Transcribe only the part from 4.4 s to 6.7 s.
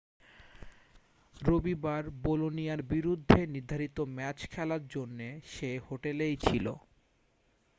খেলার জন্যে সে হোটেলেই ছিল